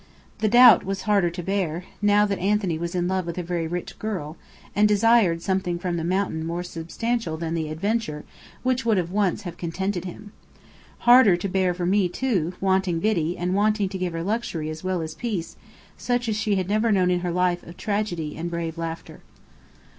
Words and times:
The 0.39 0.49
doubt 0.49 0.83
was 0.83 1.03
harder 1.03 1.29
to 1.29 1.43
bear, 1.43 1.83
now 2.01 2.25
that 2.25 2.39
Anthony 2.39 2.79
was 2.79 2.95
in 2.95 3.07
love 3.07 3.27
with 3.27 3.37
a 3.37 3.43
very 3.43 3.67
rich 3.67 3.99
girl, 3.99 4.35
and 4.75 4.87
desired 4.87 5.43
something 5.43 5.77
from 5.77 5.95
the 5.95 6.03
mountain 6.03 6.43
more 6.43 6.63
substantial 6.63 7.37
than 7.37 7.53
the 7.53 7.67
adventure 7.67 8.23
which 8.63 8.83
would 8.83 8.97
once 9.11 9.43
have 9.43 9.57
contented 9.59 10.05
him. 10.05 10.31
Harder 11.01 11.37
to 11.37 11.47
bear 11.47 11.75
for 11.75 11.85
me, 11.85 12.09
too, 12.09 12.53
wanting 12.59 12.99
Biddy 12.99 13.37
and 13.37 13.53
wanting 13.53 13.89
to 13.89 13.97
give 13.99 14.13
her 14.13 14.23
luxury 14.23 14.71
as 14.71 14.83
well 14.83 15.01
as 15.03 15.13
peace, 15.13 15.55
such 15.99 16.27
as 16.27 16.35
she 16.35 16.55
had 16.55 16.67
never 16.67 16.91
known 16.91 17.11
in 17.11 17.19
her 17.19 17.29
life 17.31 17.61
of 17.61 17.77
tragedy 17.77 18.35
and 18.35 18.49
brave 18.49 18.79
laughter. 18.79 19.19